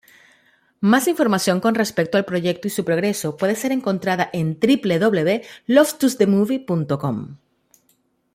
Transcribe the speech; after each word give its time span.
Más 0.79 1.07
información 1.07 1.59
con 1.59 1.75
respecto 1.75 2.17
al 2.17 2.25
proyecto 2.25 2.67
y 2.67 2.71
su 2.71 2.83
progreso 2.83 3.37
puede 3.37 3.53
ser 3.55 3.71
encontrada 3.71 4.27
en 4.33 4.57
www.loftusthemovie.com. 4.59 7.37